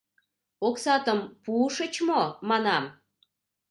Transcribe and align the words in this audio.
Оксатым 0.67 1.19
пуышыч 1.43 1.93
мо, 2.07 2.21
манам? 2.49 2.85